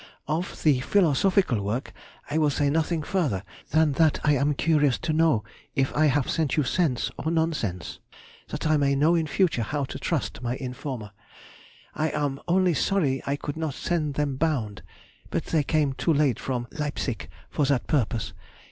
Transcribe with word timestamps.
Of 0.27 0.63
the 0.63 0.79
philosophical 0.79 1.61
work, 1.61 1.93
I 2.31 2.39
will 2.39 2.49
say 2.49 2.71
nothing 2.71 3.03
further 3.03 3.43
than 3.69 3.91
that 4.01 4.19
I 4.23 4.33
am 4.35 4.55
curious 4.55 4.97
to 4.97 5.13
know 5.13 5.43
if 5.75 5.95
I 5.95 6.07
have 6.07 6.27
sent 6.27 6.57
you 6.57 6.63
sense, 6.63 7.11
or 7.19 7.29
nonsense, 7.29 7.99
that 8.47 8.65
I 8.65 8.77
may 8.77 8.95
know 8.95 9.13
in 9.13 9.27
future 9.27 9.61
how 9.61 9.83
to 9.83 9.99
trust 9.99 10.41
my 10.41 10.55
informer; 10.55 11.11
I 11.93 12.09
am 12.09 12.39
only 12.47 12.73
sorry 12.73 13.21
I 13.27 13.35
could 13.35 13.57
not 13.57 13.75
send 13.75 14.15
them 14.15 14.37
bound, 14.37 14.81
but 15.29 15.45
they 15.45 15.61
came 15.61 15.93
too 15.93 16.13
late 16.15 16.39
from 16.39 16.65
Leipsic 16.71 17.29
for 17.51 17.65
that 17.65 17.85
purpose. 17.85 18.33